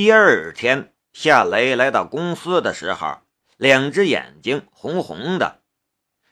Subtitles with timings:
[0.00, 3.18] 第二天，夏雷来到公司的时候，
[3.56, 5.60] 两只眼睛红红的，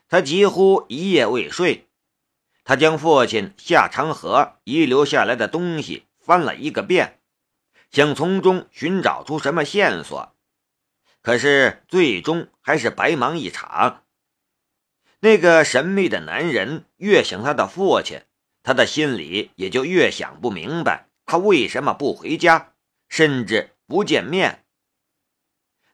[0.07, 1.89] 他几乎一夜未睡。
[2.63, 7.19] 他将父亲夏长河遗留下来的东西翻了一个遍，
[7.91, 10.33] 想从中寻找出什么线索，
[11.21, 14.05] 可是最终还是白忙一场。
[15.19, 18.21] 那个神秘的男人越想他的父亲，
[18.63, 22.71] 他的心里也就越想不明白，他为什么不回家，
[23.07, 24.65] 甚至不见面。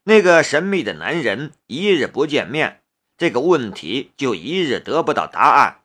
[0.04, 2.84] 那个神秘的男人一日不见面，
[3.18, 5.82] 这个问题就一日得不到答案。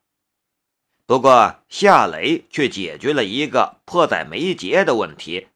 [1.06, 5.48] 不过夏雷却解决了一个迫在眉睫的问题，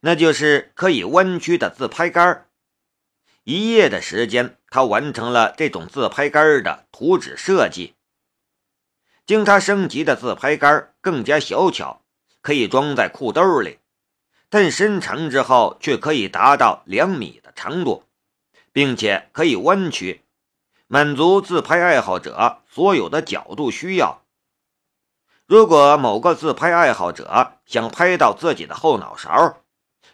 [0.00, 2.48] 那就是可以弯曲的自拍杆。
[3.44, 7.94] 一夜的时间，他完成了这种自拍杆的图纸设计。
[9.24, 12.02] 经他升级的自拍杆更加小巧，
[12.42, 13.78] 可以装在裤兜里，
[14.48, 18.04] 但伸长之后却可以达到两米的长度，
[18.72, 20.24] 并且可以弯曲，
[20.86, 24.22] 满足自拍爱好者所有的角度需要。
[25.46, 29.62] 如果某个自拍爱好者想拍到自己的后脑勺，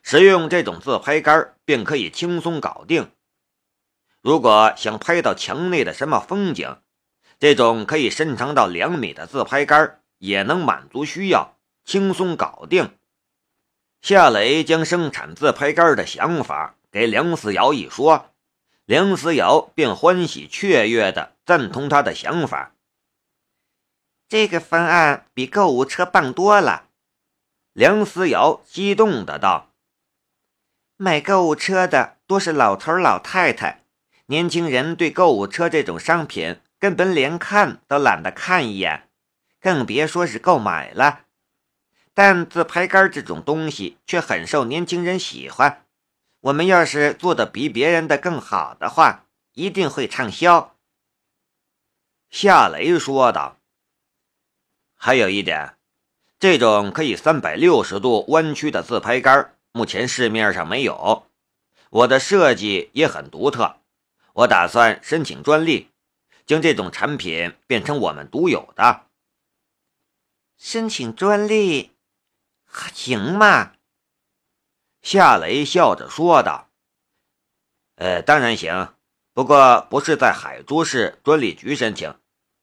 [0.03, 3.11] 使用这种自拍杆便可以轻松搞定。
[4.20, 6.79] 如果想拍到墙内的什么风景，
[7.39, 12.97] 这种可以伸长到两米的自拍杆也能满足需要，轻松搞定。
[14.03, 18.33] 夏雷将生产自拍杆的想法给梁思瑶一说，
[18.84, 22.75] 梁思瑶便欢喜雀跃地赞同他的想法。
[24.28, 26.89] 这个方案比购物车棒多了，
[27.73, 29.70] 梁思瑶激动的道
[30.98, 33.84] ：“买购物车的多是老头老太太。”
[34.27, 39.08] 年轻人对购物车这种商品根本连看都懒得看一眼，
[39.61, 41.27] 更别说是购买了。
[42.15, 45.87] 但自拍杆这种东西却很受年轻人喜欢。
[46.41, 50.77] 我们要是做的比别人的更好的话，一定会畅销。”
[52.31, 53.59] 夏雷说道。
[54.95, 55.77] “还有一点，
[56.39, 61.27] 这种可以三百六十度弯曲的自拍杆，目前市面上没有。
[61.91, 63.77] 我的设计也很独特。”
[64.35, 65.91] 我打算申请专利，
[66.47, 69.03] 将这种产品变成我们独有的。
[70.57, 71.91] 申请专利，
[72.95, 73.73] 行吗？
[75.03, 76.71] 夏雷笑着说道
[77.97, 78.95] ：“呃，当然行，
[79.33, 82.15] 不过不是在海珠市专利局申请。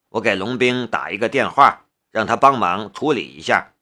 [0.09, 3.73] 我给龙兵打一个电话，让他帮忙处理一下。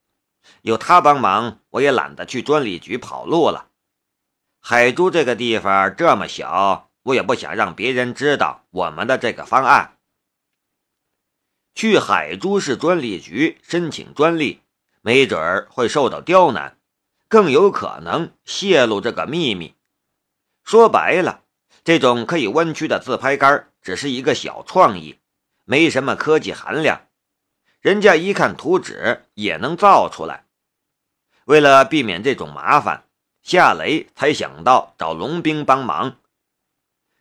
[0.62, 3.70] 有他帮忙，我也懒得去专利局跑路了。
[4.59, 9.98] 海珠这个地方这么小。”我也不想让别人知道我们的这个方案。
[11.74, 14.62] 去海珠市专利局申请专利，
[15.07, 16.78] 没准儿会受到刁难，
[17.29, 19.73] 更有可能泄露这个秘密。
[20.66, 21.44] 说白了，
[21.85, 25.17] 这种可以弯曲的自拍杆只是一个小创意，
[25.63, 27.07] 没什么科技含量。
[27.79, 30.44] 人家一看图纸也能造出来。
[31.46, 33.06] 为了避免这种麻烦，
[33.41, 36.17] 夏雷才想到找龙兵帮忙。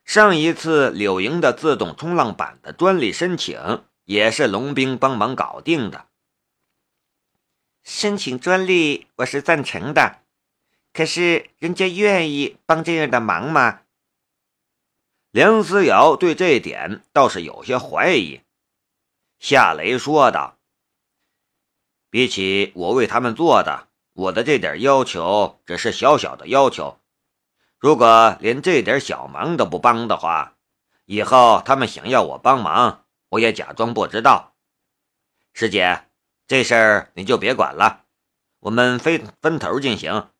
[0.04, 6.06] 上一次柳莹的自动冲浪板的专利申请也是龙兵帮忙搞定的。
[7.88, 10.18] 申请专利我是赞成的，
[10.92, 13.82] 可是人家愿意帮这样的忙吗？
[15.30, 18.40] 梁思瑶对这点倒是有些怀疑。
[19.38, 20.58] 夏雷说道
[22.10, 26.98] ：“比起我为他们做的，我的这点要求只是小小的要求。”
[27.78, 30.56] 如果连这点小忙都不帮的话，
[31.04, 34.56] 以后他们想要我帮忙，我也假装不知道。
[35.52, 36.02] 师姐，
[36.46, 38.04] 这事儿你就别管了，
[38.60, 40.30] 我们分分头进行。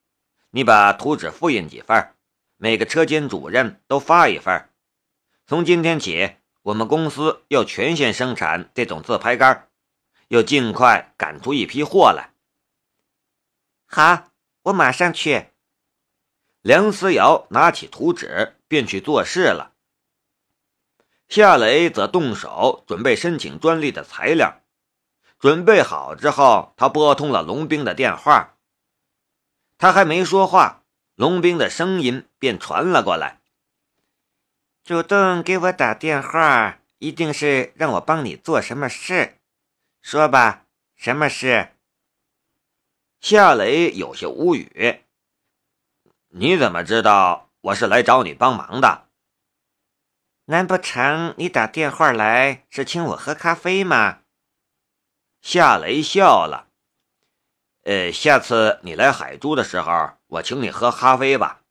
[0.51, 2.15] 你把图纸复印几份，
[2.55, 4.69] 每个车间主任都发一份。
[5.45, 9.67] 从今天起，我们公司要全线生产这种自拍杆，
[10.29, 12.31] 要尽快赶出一批货来。
[13.85, 14.31] 好，
[14.63, 15.47] 我马上去。
[16.61, 19.73] 梁思瑶拿起图纸便去做事了，
[21.27, 24.61] 夏雷则动手准备申请专利的材料。
[25.39, 28.55] 准备好之后，他拨通了龙兵的电话。
[29.77, 30.83] 他还没说话，
[31.15, 33.39] 龙兵的声音便传了过来
[34.83, 39.37] ：“主动给我打电话，一定是让我帮你做什么事。
[40.01, 40.63] 说吧，
[40.95, 41.73] 什么事？”
[43.21, 45.01] 夏雷有些无语。
[46.29, 49.05] 你怎么知道我是来找你帮忙的？
[50.45, 54.19] 难不成你打电话来是请我喝咖啡吗？
[55.41, 56.67] 夏雷笑了。
[57.83, 61.61] 呃，下次你来海珠的时候，我请你喝咖啡吧。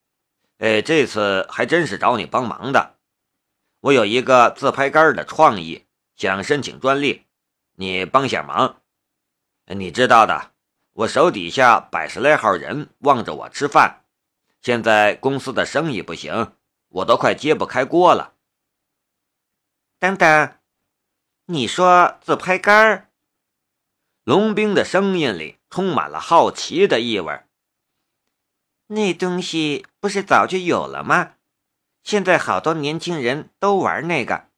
[0.58, 2.94] 呃，这次还真是找你帮忙的。
[3.80, 5.84] 我有一个自拍杆的创意，
[6.16, 7.26] 想申请专利，
[7.74, 8.80] 你帮下忙。
[9.66, 10.52] 你知道的，
[10.92, 14.04] 我手底下百十来号人望着我吃饭，
[14.62, 16.54] 现在公司的生意不行，
[16.88, 18.32] 我都快揭不开锅了。
[19.98, 20.58] 等等，
[21.44, 23.05] 你说自拍杆？
[24.26, 27.43] 龙兵的声音里充满了好奇的意味。
[28.88, 31.34] 那东西不是早就有了吗？
[32.02, 34.49] 现在好多年轻人都玩那个，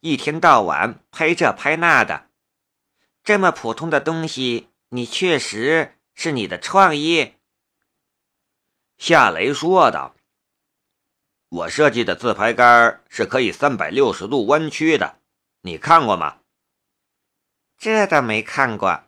[0.00, 2.28] 一天到晚拍这拍那的。
[3.22, 7.32] 这么普通的东西，你确实是你的创意？
[8.98, 10.14] 夏雷说道
[11.48, 15.18] ：“我设计的自拍杆是可以三百六十度弯曲的，
[15.62, 16.40] 你看过吗？”
[17.80, 19.04] 这倒没看过。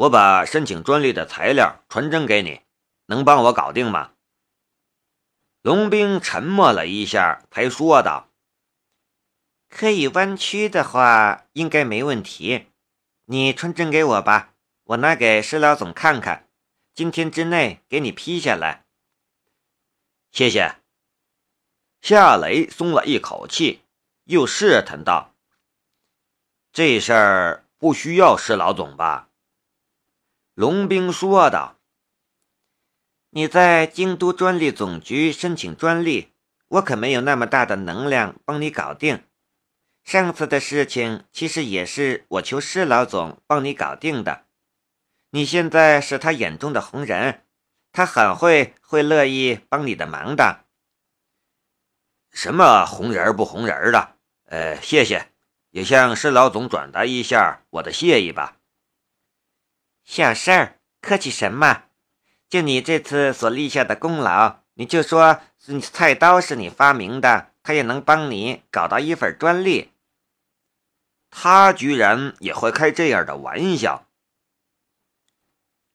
[0.00, 2.62] 我把申请专利的材料传真给你。
[3.04, 4.12] 能帮我搞定吗？
[5.60, 8.30] 龙兵沉默了一下，才说道
[9.68, 12.68] ：“可以弯曲的话，应该没问题。
[13.26, 14.54] 你传真给我吧，
[14.84, 16.48] 我拿给施老总看看，
[16.94, 18.86] 今天之内给你批下来。”
[20.32, 20.76] 谢谢。
[22.00, 23.82] 夏雷松了一口气，
[24.24, 25.34] 又试探道
[26.72, 29.26] ：“这事儿不需要施老总吧？”
[30.60, 31.78] 龙兵说道。
[33.30, 36.34] 你在京都专利总局申请专利，
[36.68, 39.24] 我可没有那么大的能量帮你搞定。
[40.04, 44.44] 上次的事情其实也是我求施老总帮你搞定的。
[45.30, 47.46] 你现在是他眼中的红人，
[47.90, 50.66] 他很会会乐意帮你的忙的。
[52.30, 54.16] 什么红人不红人的？
[54.44, 55.30] 呃，谢谢，
[55.70, 58.58] 也向施老总转达一下我的谢意吧。
[60.12, 61.84] 小事儿，客气什么？
[62.48, 65.40] 就你这次所立下的功劳，你就说
[65.80, 69.92] 菜刀是你发明的，他也能帮你搞到一份专利。
[71.30, 74.08] 他居然也会开这样的玩笑。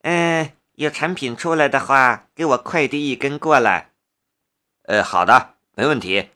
[0.04, 3.92] 嗯，有产品出来的话，给我快递一根过来。
[4.84, 6.30] 呃，好的，没问题。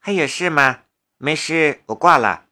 [0.00, 0.80] 还有事吗？
[1.18, 2.46] 没事，我挂了。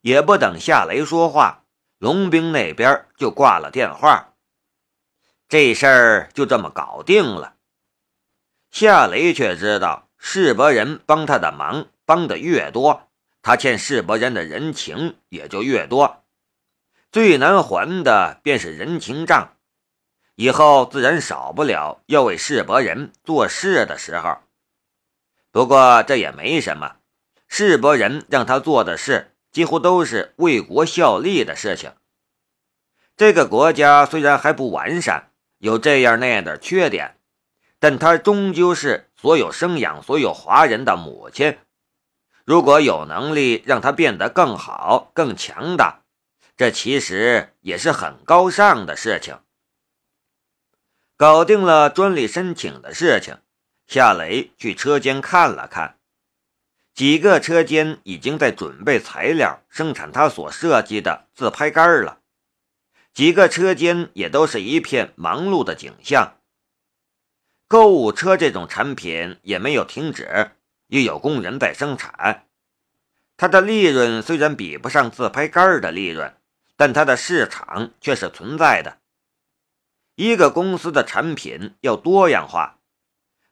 [0.00, 1.62] 也不等夏雷说话，
[1.98, 4.34] 龙兵那边就挂了电话。
[5.48, 7.54] 这事儿就这么搞定了。
[8.70, 13.08] 夏雷却知道，世伯人帮他的忙帮的越多，
[13.42, 16.24] 他欠世伯人的人情也就越多。
[17.10, 19.56] 最难还的便是人情账，
[20.34, 24.38] 以后自然少不了要为世伯人做事的时候。
[25.50, 26.96] 不过这也没什么，
[27.48, 31.92] 世伯人让他做的事，几乎都是为国效力的事情。
[33.16, 35.30] 这个国家虽然还不完善。
[35.60, 37.18] 有这样那样的缺点，
[37.80, 41.58] 但他终究是所有生养所有华人的母亲。
[42.44, 46.04] 如果有能力让他变得更好、更强大，
[46.56, 49.40] 这其实也是很高尚的事情。
[51.16, 53.38] 搞定了专利申请的事情，
[53.88, 55.97] 夏雷去车间看了看，
[56.98, 62.18] 几个车间已经在准备材料生产他所设计的自拍杆了。
[63.14, 66.38] 几个车间也都是一片忙碌的景象。
[67.68, 70.50] 购物车这种产品也没有停止，
[70.88, 72.48] 也有工人在生产。
[73.36, 76.34] 它的利润虽然比不上自拍杆的利润，
[76.76, 78.98] 但它的市场却是存在的。
[80.16, 82.77] 一个公司的产品要多样化，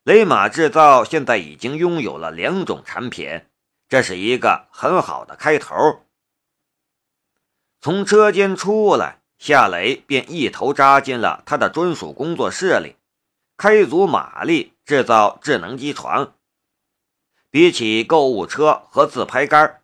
[0.06, 3.44] 雷马制造现在已经拥有了两种产品，
[3.88, 5.74] 这是一个很好的开头。
[7.80, 9.18] 从车间出来。
[9.38, 12.96] 夏雷便一头扎进了他的专属工作室里，
[13.58, 16.32] 开足马力制造智能机床。
[17.50, 19.82] 比起购物车和自拍杆，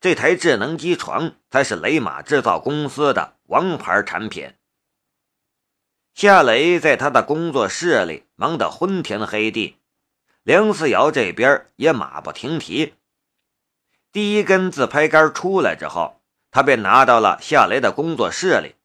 [0.00, 4.54] 这台智能机床才是雷马制造公司的王牌产品。
[6.14, 9.78] 夏雷在他的工作室里忙得昏天黑地，
[10.44, 12.94] 梁思瑶这边也马不停蹄。
[14.12, 18.76] 第一根自拍杆出来之后，他便拿到了夏雷的工作室里。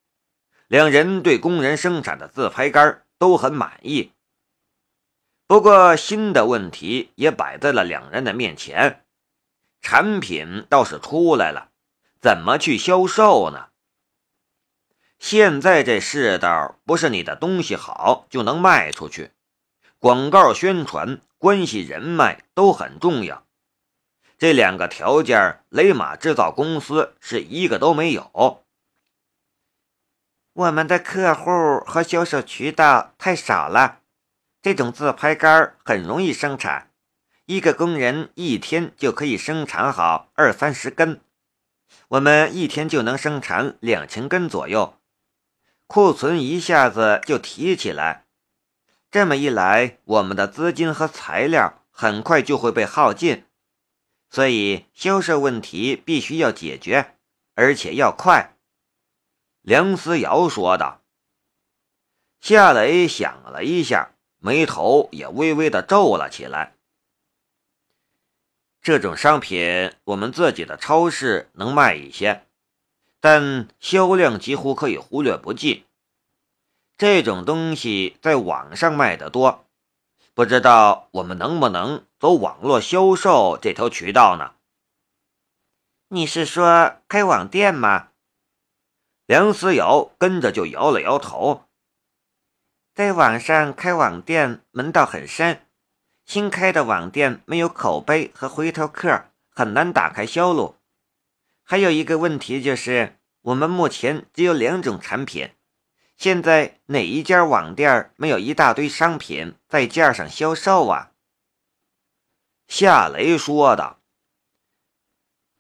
[0.67, 4.12] 两人对工人生产的自拍杆都很满意，
[5.45, 9.05] 不过新的问题也摆在了两人的面前。
[9.81, 11.69] 产品倒是出来了，
[12.19, 13.67] 怎么去销售呢？
[15.20, 19.32] 现在这世道，不是你的东西好就能卖出去，
[20.00, 23.46] 广告宣传、关系人脉都很重要。
[24.38, 28.64] 这两个条件，雷马制造公司是一个都没有。
[30.54, 31.52] 我们的客户
[31.86, 34.00] 和销售渠道太少了，
[34.62, 36.92] 这种自拍杆很容易生产，
[37.46, 41.20] 一个工人一天就可以生产好二三十根，
[42.08, 44.99] 我们一天就能生产两千根左右，
[45.91, 48.27] 库存一下子就提起来。
[49.10, 53.43] 这么一来，我们的资金和材料很快就会被耗尽，
[54.29, 57.15] 所以销售问题必须要解决，
[57.55, 58.55] 而且要快。
[59.62, 61.01] 梁思瑶说道。
[62.39, 66.75] 夏雷想了一下，眉头也微微的皱了起来。
[68.79, 72.46] 这种商品我们自己的超市能卖一些，
[73.20, 75.86] 但销量几乎可以忽略不计。
[76.98, 79.66] 这种东西在网上卖的多，
[80.34, 84.56] 不知道我们能不能走网络销售这条渠道呢？
[86.10, 88.08] 你是说开网店吗？
[89.26, 91.66] 梁思瑶跟着就摇了摇头，
[92.96, 95.68] 在网上开网店门道很深，
[96.26, 100.78] 新开的网店没有口碑和回头客，很难打开销路。
[101.72, 105.52] 还有一个问题就是，我们目前只有两种产品，
[106.18, 111.12] 现在哪一家网店没有一大堆商品在架上销售啊？
[112.68, 114.00] 夏雷说道：“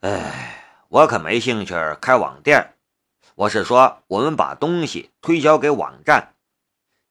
[0.01, 2.73] 哎，我可没兴趣开网店。”
[3.45, 6.33] 我是说，我们把东西推销给网站，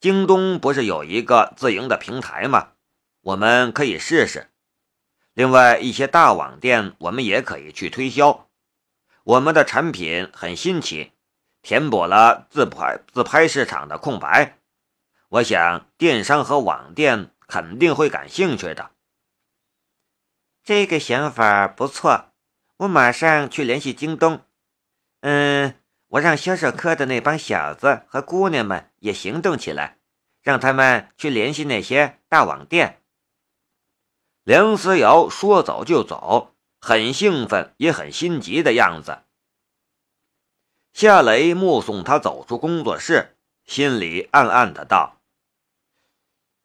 [0.01, 2.73] 京东不是有一个自营的平台吗？
[3.21, 4.51] 我们可以试试。
[5.35, 8.48] 另外一些大网店，我们也可以去推销。
[9.29, 11.13] 我们的产品很新奇，
[11.61, 14.57] 填补了自拍自拍市场的空白。
[15.29, 18.93] 我想电商和网店肯定会感兴趣的。
[20.65, 22.33] 这个想法不错，
[22.79, 24.41] 我马上去联系京东。
[25.21, 25.75] 嗯。
[26.13, 29.99] 我让销售科的那帮小子和姑娘们也行动起来，
[30.41, 33.03] 让他们去联系那些大网店。
[34.43, 39.25] 梁思瑶说走就走，很兴奋也很心急的样子。
[40.93, 45.21] 夏雷目送他走出工作室，心里暗暗的道：“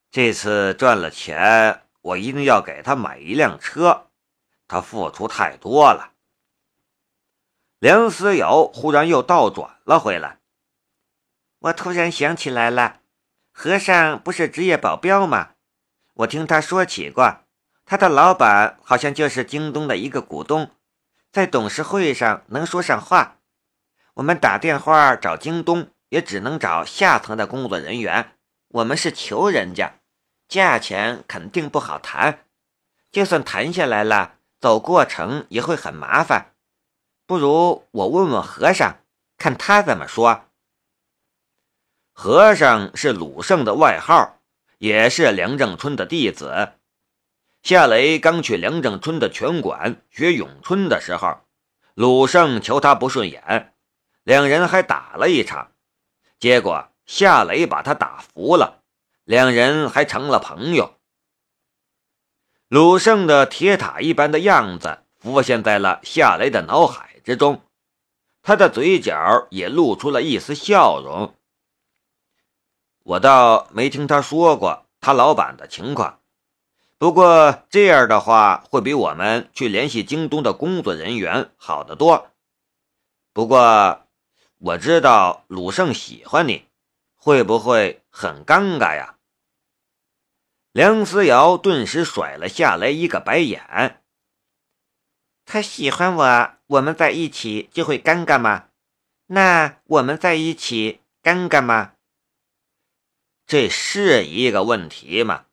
[0.10, 4.10] 这次赚了钱，我一定要给他买一辆车。
[4.68, 6.14] 他付出太多了。”
[7.80, 10.40] 梁思瑶忽然又倒转了回来。
[11.60, 13.02] 我突然想起来了，
[13.52, 15.56] 和尚不是职业保镖吗？
[16.14, 17.43] 我听他说起过，
[17.86, 20.72] 他的老板好像就是京东的一个股东，
[21.32, 23.38] 在董事会上能说上话。
[24.16, 28.32] 我们打电话找京东，也只能找下层的工作人员。
[28.70, 29.96] 我们是求人家，
[30.48, 32.46] 价钱肯定不好谈。
[33.12, 36.54] 就算谈下来了，走过程也会很麻烦。
[37.26, 38.98] 不如我问问和尚，
[39.38, 40.46] 看他怎么说。
[42.12, 44.40] 和尚是鲁胜的外号，
[44.78, 46.74] 也是梁正春的弟子。
[47.64, 51.40] 夏雷刚去梁正春的拳馆学咏春的时候，
[51.94, 53.74] 鲁胜瞧他不顺眼，
[54.24, 55.72] 两人还打了一场。
[56.38, 58.84] 结果夏雷把他打服了，
[59.24, 61.00] 两人还成了朋友。
[62.68, 67.22] 鲁胜的铁塔一般的样子浮现在了夏雷的脑海。
[67.24, 67.62] 之中，
[68.42, 71.34] 他的嘴角也露出了一丝笑容。
[73.04, 76.20] 我倒没听他说过他老板的情况，
[77.04, 82.32] 不过这样的话会比我们去联系京东的工作人员好得多。
[83.34, 84.08] 不过
[84.60, 86.66] 我知道鲁胜喜欢你，
[87.14, 89.18] 会不会很尴尬呀？
[90.72, 94.02] 梁思瑶顿时甩了下来一个白眼。
[95.44, 98.70] 他喜欢我，我们在一起就会尴尬吗？
[99.26, 101.96] 那我们在一起尴尬吗？
[103.46, 105.48] 这是一个问题吗？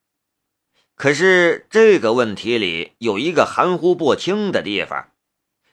[1.01, 5.13] 可是这个问题里有一个含糊不清的地方，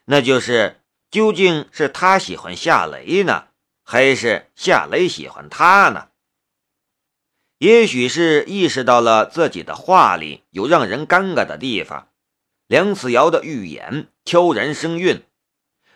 [0.06, 0.80] 那就是
[1.10, 3.48] 究竟是他喜欢夏雷呢，
[3.84, 6.08] 还是夏雷喜欢他呢？
[7.58, 12.08] 也许是意识到了自己的话里有让人尴尬的地方。
[12.66, 15.22] 梁子瑶的预言悄然生韵，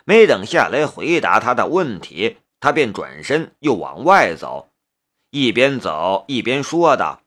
[0.05, 4.69] 没等夏雷回答他的问题，他便转身又往外走，
[5.31, 7.22] 一边走一边说道：“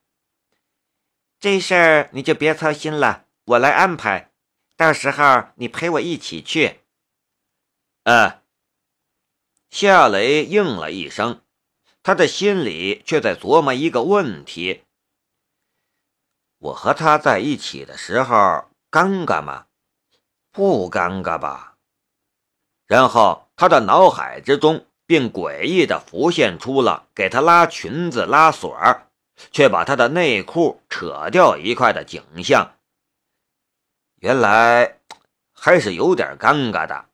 [1.40, 4.32] 这事儿你就别操心了，我来安排。
[4.76, 6.82] 到时候你陪我一起去。”
[8.04, 8.42] 嗯。
[9.70, 11.42] 夏雷应了一声，
[12.02, 14.84] 他的心里却在琢磨一个问题：
[16.60, 18.70] 我和他在一起的时候。
[18.92, 19.66] 尴尬吗？
[20.54, 21.76] 不尴尬吧。
[22.86, 28.74] 然后他的脑海之中便诡异地浮现出了给他拉裙子、拉锁
[29.52, 32.76] 却把他的内裤扯掉一块的景象。
[34.16, 35.00] 原来
[35.54, 37.06] 还是有点尴尬的。